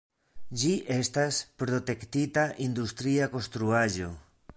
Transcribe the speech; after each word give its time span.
Ĝi 0.61 0.69
estas 0.95 1.37
protektita 1.63 2.47
industria 2.69 3.29
konstruaĵo. 3.35 4.09